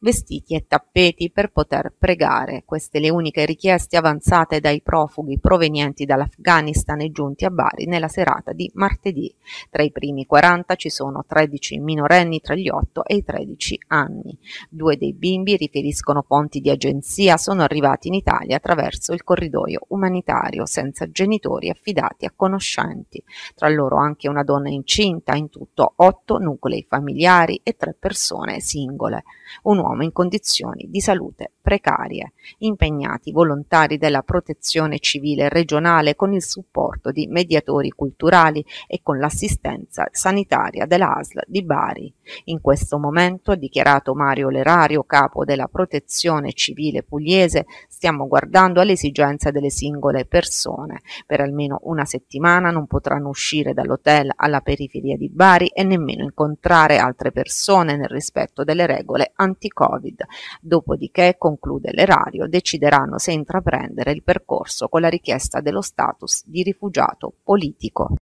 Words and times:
vestiti 0.00 0.54
e 0.54 0.64
tappeti 0.66 1.30
per 1.30 1.50
poter 1.50 1.92
pregare. 1.96 2.62
Queste 2.64 2.98
le 3.00 3.10
uniche 3.10 3.44
richieste 3.44 3.96
avanzate 3.96 4.60
dai 4.60 4.80
profughi 4.80 5.38
provenienti 5.38 6.06
dall'Afghanistan 6.06 7.00
e 7.02 7.10
giunti 7.10 7.44
a 7.44 7.50
Bari 7.50 7.86
nella 7.86 8.08
serata 8.08 8.52
di 8.52 8.70
martedì. 8.74 9.32
Tra 9.68 9.82
i 9.82 9.92
primi 9.92 10.24
40 10.26 10.74
ci 10.76 10.88
sono 10.88 11.24
13 11.26 11.78
minorenni 11.78 12.40
tra 12.40 12.54
gli 12.54 12.68
8 12.68 13.04
e 13.04 13.16
i 13.16 13.24
13 13.24 13.80
anni. 13.88 14.36
Due 14.68 14.96
dei 14.96 15.12
bimbi, 15.12 15.56
riferiscono 15.56 16.22
fonti 16.26 16.60
di 16.60 16.70
agenzia, 16.70 17.36
sono 17.36 17.62
arrivati 17.62 18.08
in 18.08 18.14
Italia 18.14 18.56
attraverso 18.56 19.12
il 19.12 19.22
corridoio 19.22 19.80
umanitario 19.88 20.64
senza 20.64 21.10
genitori 21.10 21.68
affidati 21.68 22.24
a 22.24 22.32
conoscenti. 22.34 23.22
Tra 23.54 23.68
loro 23.68 23.98
anche 23.98 24.28
una 24.28 24.44
donna 24.44 24.70
incinta, 24.70 25.34
in 25.34 25.50
tutto 25.50 25.92
8 25.96 26.38
nuclei 26.38 26.86
familiari 26.88 27.60
e 27.62 27.76
3 27.76 27.96
persone 27.98 28.60
singole. 28.60 29.24
Un 29.62 29.78
uomo 29.78 29.89
in 29.98 30.12
condizioni 30.12 30.86
di 30.88 31.00
salute 31.00 31.52
precarie, 31.70 32.32
impegnati 32.58 33.30
volontari 33.30 33.96
della 33.96 34.22
protezione 34.22 34.98
civile 34.98 35.48
regionale 35.48 36.16
con 36.16 36.32
il 36.32 36.42
supporto 36.42 37.12
di 37.12 37.28
mediatori 37.28 37.90
culturali 37.90 38.64
e 38.88 38.98
con 39.04 39.20
l'assistenza 39.20 40.08
sanitaria 40.10 40.84
dell'ASL 40.84 41.42
di 41.46 41.62
Bari. 41.62 42.12
In 42.46 42.60
questo 42.60 42.98
momento, 42.98 43.52
ha 43.52 43.54
dichiarato 43.54 44.14
Mario 44.14 44.48
Lerario, 44.48 45.04
capo 45.04 45.44
della 45.44 45.68
protezione 45.68 46.52
civile 46.54 47.04
pugliese, 47.04 47.66
stiamo 47.88 48.26
guardando 48.26 48.80
alle 48.80 48.92
esigenze 48.92 49.52
delle 49.52 49.70
singole 49.70 50.24
persone. 50.24 51.02
Per 51.24 51.40
almeno 51.40 51.78
una 51.84 52.04
settimana 52.04 52.72
non 52.72 52.88
potranno 52.88 53.28
uscire 53.28 53.74
dall'hotel 53.74 54.32
alla 54.34 54.60
periferia 54.60 55.16
di 55.16 55.28
Bari 55.28 55.68
e 55.68 55.84
nemmeno 55.84 56.24
incontrare 56.24 56.98
altre 56.98 57.30
persone 57.30 57.96
nel 57.96 58.08
rispetto 58.08 58.64
delle 58.64 58.86
regole 58.86 59.30
anti-Covid. 59.36 60.24
Dopodiché, 60.60 61.36
conclude 61.60 61.92
l'erario, 61.92 62.48
decideranno 62.48 63.18
se 63.18 63.32
intraprendere 63.32 64.12
il 64.12 64.22
percorso 64.22 64.88
con 64.88 65.02
la 65.02 65.08
richiesta 65.08 65.60
dello 65.60 65.82
status 65.82 66.42
di 66.46 66.62
rifugiato 66.62 67.32
politico. 67.44 68.14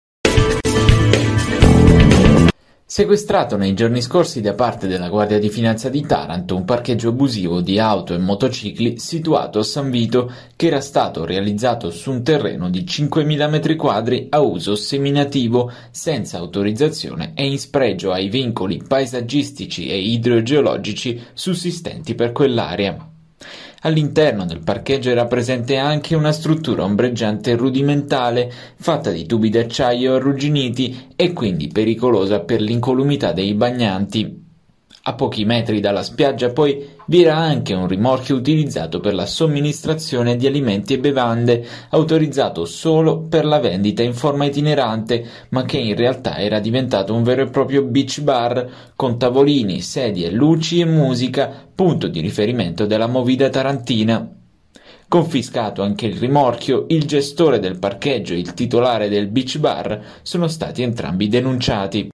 Sequestrato 2.89 3.57
nei 3.57 3.73
giorni 3.73 4.01
scorsi 4.01 4.39
da 4.39 4.53
parte 4.53 4.87
della 4.87 5.09
Guardia 5.09 5.39
di 5.39 5.49
Finanza 5.49 5.89
di 5.89 6.05
Taranto 6.05 6.55
un 6.55 6.63
parcheggio 6.63 7.09
abusivo 7.09 7.59
di 7.59 7.79
auto 7.79 8.13
e 8.13 8.17
motocicli 8.17 8.97
situato 8.97 9.59
a 9.59 9.63
San 9.63 9.89
Vito 9.89 10.31
che 10.55 10.67
era 10.67 10.79
stato 10.79 11.25
realizzato 11.25 11.91
su 11.91 12.11
un 12.11 12.23
terreno 12.23 12.69
di 12.69 12.85
5.000 12.85 13.49
m2 13.49 14.27
a 14.29 14.39
uso 14.39 14.75
seminativo 14.75 15.69
senza 15.91 16.37
autorizzazione 16.37 17.33
e 17.35 17.45
in 17.45 17.59
spregio 17.59 18.13
ai 18.13 18.29
vincoli 18.29 18.81
paesaggistici 18.87 19.89
e 19.89 19.97
idrogeologici 19.97 21.21
sussistenti 21.33 22.15
per 22.15 22.31
quell'area. 22.31 23.15
All'interno 23.81 24.45
del 24.45 24.61
parcheggio 24.61 25.09
era 25.11 25.25
presente 25.25 25.77
anche 25.77 26.15
una 26.15 26.31
struttura 26.31 26.83
ombreggiante 26.83 27.55
rudimentale, 27.55 28.51
fatta 28.75 29.11
di 29.11 29.25
tubi 29.25 29.49
d'acciaio 29.49 30.15
arrugginiti 30.15 31.09
e 31.15 31.31
quindi 31.33 31.67
pericolosa 31.67 32.39
per 32.39 32.61
l'incolumità 32.61 33.33
dei 33.33 33.53
bagnanti. 33.53 34.46
A 35.09 35.13
pochi 35.13 35.45
metri 35.45 35.79
dalla 35.79 36.03
spiaggia 36.03 36.49
poi 36.49 36.85
vi 37.05 37.23
era 37.23 37.37
anche 37.37 37.73
un 37.73 37.87
rimorchio 37.87 38.35
utilizzato 38.35 38.99
per 38.99 39.13
la 39.13 39.25
somministrazione 39.25 40.35
di 40.35 40.45
alimenti 40.45 40.95
e 40.95 40.99
bevande, 40.99 41.65
autorizzato 41.91 42.65
solo 42.65 43.21
per 43.21 43.45
la 43.45 43.59
vendita 43.59 44.03
in 44.03 44.13
forma 44.13 44.43
itinerante, 44.43 45.25
ma 45.51 45.63
che 45.63 45.77
in 45.77 45.95
realtà 45.95 46.39
era 46.39 46.59
diventato 46.59 47.13
un 47.13 47.23
vero 47.23 47.43
e 47.43 47.49
proprio 47.49 47.83
beach 47.83 48.19
bar 48.19 48.69
con 48.97 49.17
tavolini, 49.17 49.79
sedie, 49.79 50.29
luci 50.29 50.81
e 50.81 50.85
musica, 50.85 51.69
punto 51.73 52.09
di 52.09 52.19
riferimento 52.19 52.85
della 52.85 53.07
movida 53.07 53.47
tarantina. 53.47 54.29
Confiscato 55.07 55.83
anche 55.83 56.07
il 56.07 56.17
rimorchio, 56.17 56.83
il 56.89 57.05
gestore 57.05 57.59
del 57.59 57.79
parcheggio 57.79 58.33
e 58.33 58.39
il 58.39 58.53
titolare 58.53 59.07
del 59.07 59.27
beach 59.27 59.57
bar 59.57 60.19
sono 60.21 60.49
stati 60.49 60.81
entrambi 60.81 61.29
denunciati. 61.29 62.09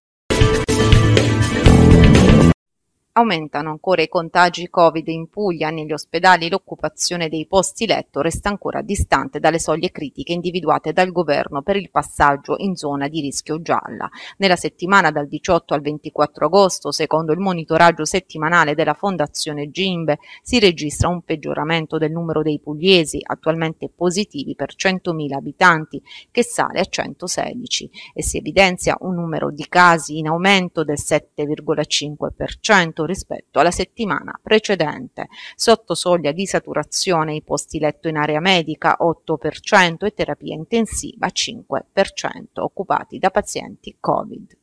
Aumentano 3.15 3.69
ancora 3.69 4.01
i 4.01 4.07
contagi 4.07 4.71
Covid 4.71 5.07
in 5.07 5.29
Puglia, 5.29 5.69
negli 5.69 5.93
ospedali 5.93 6.49
l'occupazione 6.49 7.29
dei 7.29 7.45
posti 7.45 7.85
letto 7.85 8.21
resta 8.21 8.49
ancora 8.49 8.81
distante 8.81 9.39
dalle 9.39 9.59
soglie 9.59 9.91
critiche 9.91 10.33
individuate 10.33 10.93
dal 10.93 11.11
governo 11.11 11.61
per 11.61 11.75
il 11.75 11.91
passaggio 11.91 12.55
in 12.57 12.75
zona 12.75 13.07
di 13.07 13.21
rischio 13.21 13.61
gialla. 13.61 14.09
Nella 14.37 14.55
settimana 14.55 15.11
dal 15.11 15.27
18 15.27 15.75
al 15.75 15.81
24 15.81 16.47
agosto, 16.47 16.91
secondo 16.91 17.33
il 17.33 17.37
monitoraggio 17.37 18.03
settimanale 18.03 18.73
della 18.73 18.95
Fondazione 18.95 19.69
Gimbe, 19.69 20.17
si 20.41 20.57
registra 20.57 21.07
un 21.07 21.21
peggioramento 21.21 21.99
del 21.99 22.11
numero 22.11 22.41
dei 22.41 22.59
pugliesi, 22.59 23.19
attualmente 23.21 23.91
positivi 23.95 24.55
per 24.55 24.73
100.000 24.75 25.33
abitanti, 25.33 26.01
che 26.31 26.43
sale 26.43 26.79
a 26.79 26.83
116 26.83 27.91
e 28.15 28.23
si 28.23 28.37
evidenzia 28.37 28.97
un 29.01 29.13
numero 29.13 29.51
di 29.51 29.67
casi 29.69 30.17
in 30.17 30.29
aumento 30.29 30.83
del 30.83 30.97
7,5% 30.99 33.01
rispetto 33.05 33.59
alla 33.59 33.71
settimana 33.71 34.39
precedente. 34.41 35.27
Sotto 35.55 35.95
soglia 35.95 36.31
di 36.31 36.45
saturazione 36.45 37.35
i 37.35 37.41
posti 37.41 37.79
letto 37.79 38.07
in 38.07 38.17
area 38.17 38.39
medica 38.39 38.97
8% 38.99 40.05
e 40.05 40.13
terapia 40.13 40.53
intensiva 40.53 41.27
5% 41.27 42.43
occupati 42.55 43.17
da 43.17 43.29
pazienti 43.29 43.97
Covid. 43.99 44.57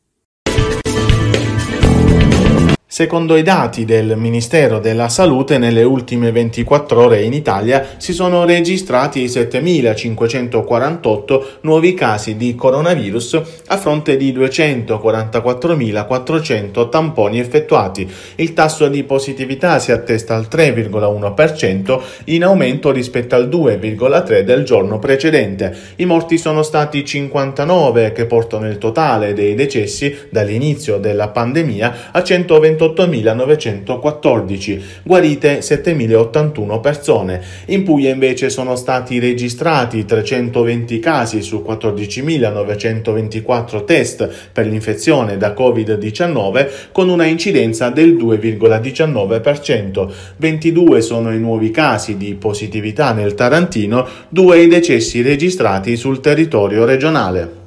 Secondo 2.92 3.36
i 3.36 3.44
dati 3.44 3.84
del 3.84 4.16
Ministero 4.16 4.80
della 4.80 5.08
Salute, 5.08 5.58
nelle 5.58 5.84
ultime 5.84 6.32
24 6.32 7.00
ore 7.00 7.22
in 7.22 7.32
Italia 7.32 7.90
si 7.98 8.12
sono 8.12 8.44
registrati 8.44 9.26
7.548 9.26 11.44
nuovi 11.60 11.94
casi 11.94 12.34
di 12.34 12.56
coronavirus 12.56 13.42
a 13.68 13.76
fronte 13.76 14.16
di 14.16 14.32
244.400 14.32 16.88
tamponi 16.88 17.38
effettuati. 17.38 18.10
Il 18.34 18.54
tasso 18.54 18.88
di 18.88 19.04
positività 19.04 19.78
si 19.78 19.92
attesta 19.92 20.34
al 20.34 20.48
3,1%, 20.50 22.00
in 22.24 22.42
aumento 22.42 22.90
rispetto 22.90 23.36
al 23.36 23.48
2,3% 23.48 24.40
del 24.40 24.64
giorno 24.64 24.98
precedente. 24.98 25.72
I 25.94 26.06
morti 26.06 26.38
sono 26.38 26.64
stati 26.64 27.04
59, 27.04 28.10
che 28.10 28.26
portano 28.26 28.66
il 28.66 28.78
totale 28.78 29.32
dei 29.32 29.54
decessi 29.54 30.12
dall'inizio 30.28 30.98
della 30.98 31.28
pandemia 31.28 32.08
a 32.10 32.24
120 32.24 32.78
28.914, 32.80 34.80
guarite 35.02 35.58
7.081 35.58 36.80
persone. 36.80 37.42
In 37.66 37.82
Puglia 37.82 38.08
invece 38.10 38.48
sono 38.48 38.74
stati 38.76 39.18
registrati 39.18 40.06
320 40.06 40.98
casi 40.98 41.42
su 41.42 41.62
14.924 41.66 43.84
test 43.84 44.48
per 44.52 44.66
l'infezione 44.66 45.36
da 45.36 45.52
Covid-19 45.52 46.68
con 46.92 47.10
una 47.10 47.26
incidenza 47.26 47.90
del 47.90 48.14
2,19%. 48.14 50.10
22 50.36 51.00
sono 51.02 51.34
i 51.34 51.38
nuovi 51.38 51.70
casi 51.70 52.16
di 52.16 52.34
positività 52.34 53.12
nel 53.12 53.34
Tarantino, 53.34 54.06
due 54.28 54.62
i 54.62 54.68
decessi 54.68 55.22
registrati 55.22 55.96
sul 55.96 56.20
territorio 56.20 56.84
regionale. 56.84 57.59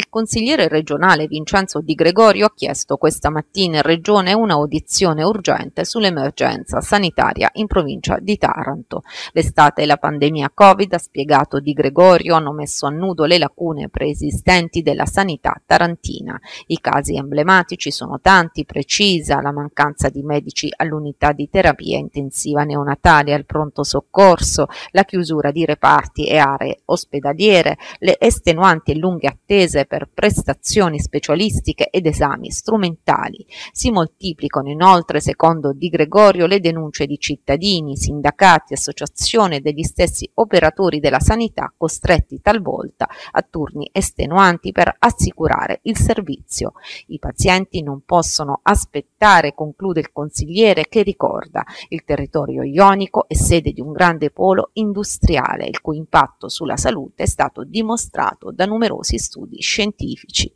Consigliere 0.09 0.67
regionale 0.67 1.27
Vincenzo 1.27 1.81
Di 1.81 1.93
Gregorio 1.93 2.47
ha 2.47 2.53
chiesto 2.53 2.97
questa 2.97 3.29
mattina 3.29 3.77
in 3.77 3.83
regione 3.83 4.33
un'audizione 4.33 5.23
urgente 5.23 5.85
sull'emergenza 5.85 6.81
sanitaria 6.81 7.49
in 7.53 7.67
provincia 7.67 8.17
di 8.19 8.37
Taranto. 8.37 9.03
L'estate 9.33 9.83
e 9.83 9.85
la 9.85 9.97
pandemia 9.97 10.51
Covid, 10.53 10.93
ha 10.93 10.97
spiegato 10.97 11.59
Di 11.59 11.73
Gregorio, 11.73 12.35
hanno 12.35 12.51
messo 12.51 12.85
a 12.87 12.89
nudo 12.89 13.25
le 13.25 13.37
lacune 13.37 13.89
preesistenti 13.89 14.81
della 14.81 15.05
sanità 15.05 15.61
tarantina. 15.65 16.39
I 16.67 16.79
casi 16.81 17.15
emblematici 17.15 17.91
sono 17.91 18.19
tanti, 18.19 18.65
precisa 18.65 19.41
la 19.41 19.51
mancanza 19.51 20.09
di 20.09 20.23
medici 20.23 20.71
all'unità 20.75 21.31
di 21.31 21.49
terapia 21.49 21.97
intensiva 21.97 22.63
neonatale 22.63 23.33
al 23.33 23.45
pronto 23.45 23.83
soccorso, 23.83 24.67
la 24.91 25.03
chiusura 25.03 25.51
di 25.51 25.65
reparti 25.65 26.25
e 26.25 26.37
aree 26.37 26.79
ospedaliere, 26.85 27.77
le 27.99 28.17
estenuanti 28.19 28.91
e 28.91 28.97
lunghe 28.97 29.27
attese 29.27 29.85
per 29.85 29.98
prestazioni 30.07 30.99
specialistiche 30.99 31.89
ed 31.89 32.05
esami 32.05 32.51
strumentali. 32.51 33.45
Si 33.71 33.91
moltiplicano 33.91 34.69
inoltre, 34.69 35.19
secondo 35.19 35.73
Di 35.73 35.89
Gregorio, 35.89 36.45
le 36.45 36.59
denunce 36.59 37.05
di 37.05 37.17
cittadini, 37.17 37.97
sindacati, 37.97 38.73
associazioni 38.73 39.57
e 39.57 39.59
degli 39.61 39.83
stessi 39.83 40.29
operatori 40.35 40.99
della 40.99 41.19
sanità 41.19 41.73
costretti 41.75 42.39
talvolta 42.41 43.07
a 43.31 43.45
turni 43.47 43.89
estenuanti 43.91 44.71
per 44.71 44.95
assicurare 44.97 45.79
il 45.83 45.97
servizio. 45.97 46.73
I 47.07 47.19
pazienti 47.19 47.81
non 47.81 48.01
possono 48.05 48.59
aspettare, 48.63 49.53
conclude 49.53 49.99
il 49.99 50.11
consigliere 50.11 50.87
che 50.87 51.01
ricorda 51.01 51.65
il 51.89 52.03
territorio 52.03 52.63
ionico 52.63 53.27
è 53.27 53.33
sede 53.33 53.71
di 53.71 53.81
un 53.81 53.91
grande 53.91 54.29
polo 54.31 54.69
industriale 54.73 55.65
il 55.65 55.81
cui 55.81 55.97
impatto 55.97 56.49
sulla 56.49 56.77
salute 56.77 57.23
è 57.23 57.27
stato 57.27 57.63
dimostrato 57.63 58.51
da 58.51 58.65
numerosi 58.65 59.17
studi 59.17 59.61
scientifici. 59.91 60.51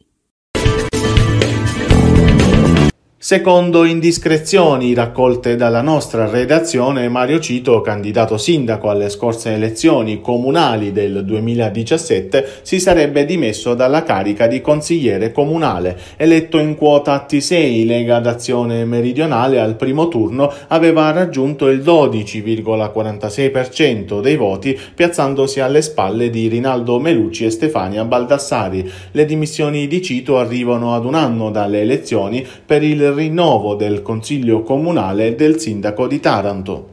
Secondo 3.26 3.86
indiscrezioni 3.86 4.94
raccolte 4.94 5.56
dalla 5.56 5.82
nostra 5.82 6.30
redazione, 6.30 7.08
Mario 7.08 7.40
Cito, 7.40 7.80
candidato 7.80 8.36
sindaco 8.36 8.90
alle 8.90 9.08
scorse 9.08 9.54
elezioni 9.54 10.20
comunali 10.20 10.92
del 10.92 11.24
2017, 11.24 12.46
si 12.64 12.82
sarebbe 12.82 13.24
dimesso 13.24 13.76
dalla 13.76 14.04
carica 14.04 14.48
di 14.48 14.60
consigliere 14.60 15.32
comunale. 15.32 15.98
Eletto 16.18 16.58
in 16.58 16.76
quota 16.76 17.26
T6, 17.26 17.86
Lega 17.86 18.20
d'Azione 18.20 18.84
Meridionale 18.84 19.62
al 19.62 19.78
primo 19.78 20.10
turno 20.10 20.52
aveva 20.68 21.10
raggiunto 21.12 21.70
il 21.70 21.80
12,46% 21.80 24.20
dei 24.20 24.36
voti, 24.36 24.78
piazzandosi 24.94 25.62
alle 25.62 25.82
spalle 25.82 26.30
di 26.30 26.50
Rinaldo 26.50 27.00
Melucci 27.00 27.46
e 27.46 27.52
Stefania 27.52 28.04
Baldassari. 28.04 28.92
Le 29.12 29.24
dimissioni 29.24 29.88
di 29.88 30.02
Cito 30.02 30.40
arrivano 30.40 30.94
ad 30.94 31.06
un 31.06 31.16
anno 31.16 31.52
dalle 31.52 31.80
elezioni 31.80 32.46
per 32.66 32.84
il 32.84 33.12
rinnovo 33.14 33.76
del 33.76 34.02
Consiglio 34.02 34.64
Comunale 34.64 35.36
del 35.36 35.60
Sindaco 35.60 36.08
di 36.08 36.20
Taranto. 36.20 36.92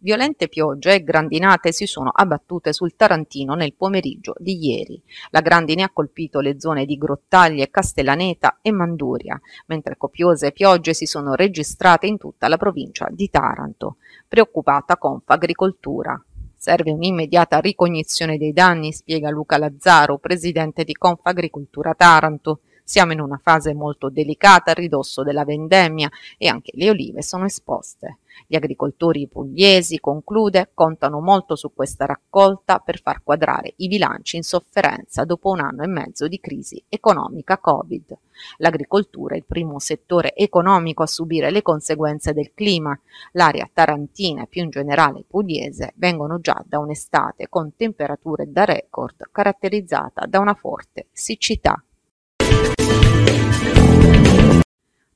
Violente 0.00 0.48
piogge 0.48 0.94
e 0.94 1.02
grandinate 1.02 1.70
si 1.70 1.84
sono 1.84 2.10
abbattute 2.10 2.72
sul 2.72 2.96
Tarantino 2.96 3.54
nel 3.54 3.74
pomeriggio 3.74 4.32
di 4.38 4.56
ieri. 4.64 5.02
La 5.30 5.42
grandine 5.42 5.82
ha 5.82 5.90
colpito 5.90 6.40
le 6.40 6.58
zone 6.58 6.86
di 6.86 6.96
Grottaglie, 6.96 7.68
Castellaneta 7.68 8.58
e 8.62 8.70
Manduria, 8.70 9.38
mentre 9.66 9.98
copiose 9.98 10.52
piogge 10.52 10.94
si 10.94 11.04
sono 11.04 11.34
registrate 11.34 12.06
in 12.06 12.16
tutta 12.16 12.48
la 12.48 12.56
provincia 12.56 13.06
di 13.10 13.28
Taranto. 13.28 13.96
Preoccupata 14.26 14.96
Confagricoltura. 14.96 16.18
Serve 16.56 16.90
un'immediata 16.90 17.58
ricognizione 17.60 18.38
dei 18.38 18.52
danni, 18.52 18.92
spiega 18.92 19.30
Luca 19.30 19.58
Lazzaro, 19.58 20.18
presidente 20.18 20.84
di 20.84 20.94
Confagricoltura 20.94 21.92
Taranto. 21.94 22.60
Siamo 22.88 23.12
in 23.12 23.20
una 23.20 23.36
fase 23.36 23.74
molto 23.74 24.08
delicata 24.08 24.70
a 24.70 24.74
ridosso 24.74 25.22
della 25.22 25.44
vendemmia 25.44 26.08
e 26.38 26.48
anche 26.48 26.70
le 26.72 26.88
olive 26.88 27.20
sono 27.20 27.44
esposte. 27.44 28.20
Gli 28.46 28.56
agricoltori 28.56 29.28
pugliesi, 29.28 30.00
conclude, 30.00 30.70
contano 30.72 31.20
molto 31.20 31.54
su 31.54 31.74
questa 31.74 32.06
raccolta 32.06 32.78
per 32.78 33.02
far 33.02 33.22
quadrare 33.22 33.74
i 33.76 33.88
bilanci 33.88 34.36
in 34.36 34.42
sofferenza 34.42 35.26
dopo 35.26 35.50
un 35.50 35.60
anno 35.60 35.82
e 35.82 35.86
mezzo 35.86 36.28
di 36.28 36.40
crisi 36.40 36.82
economica 36.88 37.58
Covid. 37.58 38.16
L'agricoltura 38.56 39.34
è 39.34 39.36
il 39.36 39.44
primo 39.44 39.78
settore 39.78 40.34
economico 40.34 41.02
a 41.02 41.06
subire 41.06 41.50
le 41.50 41.60
conseguenze 41.60 42.32
del 42.32 42.52
clima. 42.54 42.98
L'area 43.32 43.68
tarantina 43.70 44.44
e 44.44 44.46
più 44.46 44.62
in 44.62 44.70
generale 44.70 45.24
pugliese 45.28 45.92
vengono 45.96 46.40
già 46.40 46.64
da 46.66 46.78
un'estate 46.78 47.50
con 47.50 47.74
temperature 47.76 48.50
da 48.50 48.64
record 48.64 49.28
caratterizzata 49.30 50.24
da 50.24 50.38
una 50.38 50.54
forte 50.54 51.08
siccità. 51.12 51.82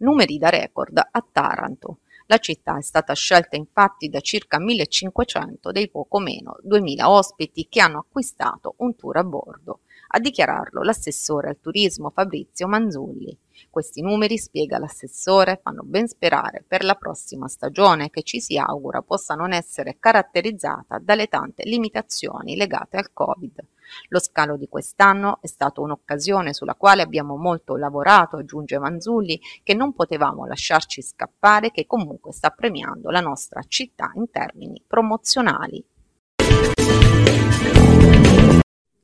Numeri 0.03 0.37
da 0.37 0.49
record 0.49 0.99
a 0.99 1.25
Taranto. 1.31 1.99
La 2.27 2.39
città 2.39 2.77
è 2.77 2.83
stata 2.83 3.15
scelta 3.15 3.55
infatti 3.55 4.09
da 4.09 4.19
circa 4.19 4.59
1500 4.59 5.71
dei 5.71 5.89
poco 5.89 6.19
meno 6.19 6.57
2000 6.65 7.09
ospiti 7.09 7.69
che 7.69 7.81
hanno 7.81 8.01
acquistato 8.01 8.75
un 8.79 8.97
tour 8.97 9.19
a 9.19 9.23
bordo. 9.23 9.81
A 10.09 10.19
dichiararlo 10.19 10.83
l'assessore 10.83 11.51
al 11.51 11.61
turismo 11.61 12.11
Fabrizio 12.11 12.67
Manzulli. 12.67 13.37
Questi 13.71 14.03
numeri, 14.03 14.39
spiega 14.39 14.77
l'assessore, 14.77 15.61
fanno 15.63 15.83
ben 15.85 16.09
sperare 16.09 16.65
per 16.67 16.83
la 16.83 16.97
prossima 16.97 17.47
stagione 17.47 18.11
che 18.11 18.25
ci 18.25 18.41
si 18.41 18.59
augura 18.59 19.03
possa 19.03 19.37
non 19.37 19.53
essere 19.53 19.99
caratterizzata 20.01 20.99
dalle 20.99 21.29
tante 21.29 21.63
limitazioni 21.65 22.57
legate 22.57 22.97
al 22.97 23.13
Covid. 23.13 23.65
Lo 24.09 24.21
scalo 24.21 24.57
di 24.57 24.69
quest'anno 24.69 25.39
è 25.41 25.47
stato 25.47 25.83
un'occasione 25.83 26.53
sulla 26.53 26.75
quale 26.75 27.03
abbiamo 27.03 27.37
molto 27.37 27.77
lavorato, 27.77 28.37
aggiunge 28.37 28.79
Manzulli, 28.79 29.41
che 29.63 29.75
non 29.75 29.93
potevamo 29.93 30.47
lasciarci 30.47 31.03
scappare, 31.03 31.71
che 31.71 31.87
comunque 31.87 32.33
sta 32.33 32.51
premiando 32.51 33.11
la 33.11 33.21
nostra 33.21 33.63
città 33.67 34.11
in 34.15 34.31
termini 34.31 34.83
promozionali. 34.87 35.85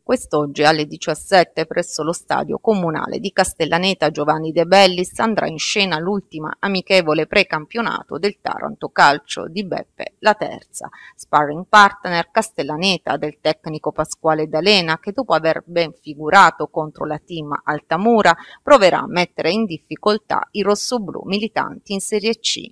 Quest'oggi 0.09 0.65
alle 0.65 0.87
17 0.87 1.67
presso 1.67 2.03
lo 2.03 2.15
stadio 2.15 2.59
comunale 2.61 3.19
di 3.19 3.31
Castellaneta 3.31 4.11
Giovanni 4.11 4.53
De 4.53 4.65
Bellis 4.65 5.19
andrà 5.19 5.47
in 5.47 5.59
scena 5.59 5.99
l'ultima 5.99 6.57
amichevole 6.61 7.27
precampionato 7.27 8.17
del 8.17 8.39
Taranto 8.41 8.89
Calcio 8.89 9.49
di 9.49 9.67
Beppe 9.67 10.15
La 10.21 10.33
Terza, 10.33 10.89
sparring 11.15 11.67
partner 11.69 12.31
Castellaneta 12.31 13.19
del 13.19 13.37
tecnico 13.43 13.93
Pasquale 13.93 14.49
D'Alena 14.49 14.99
che 14.99 15.13
dopo 15.13 15.35
aver 15.35 15.63
ben 15.67 15.93
figurato 15.93 16.69
contro 16.69 17.05
la 17.05 17.21
team 17.23 17.61
Altamura 17.65 18.35
proverà 18.63 19.01
a 19.01 19.07
mettere 19.07 19.51
in 19.51 19.67
difficoltà 19.67 20.49
i 20.53 20.63
rossoblù 20.63 21.21
militanti 21.27 21.93
in 21.93 22.01
Serie 22.01 22.39
C. 22.39 22.67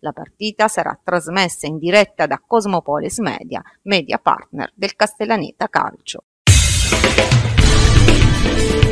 La 0.00 0.12
partita 0.12 0.68
sarà 0.68 1.00
trasmessa 1.02 1.66
in 1.66 1.78
diretta 1.78 2.26
da 2.26 2.38
Cosmopolis 2.46 3.18
Media, 3.20 3.62
media 3.84 4.18
partner 4.18 4.70
del 4.74 4.94
Castellaneta 4.94 5.68
Calcio. 5.68 6.24
Thank 8.44 8.86
you. 8.86 8.91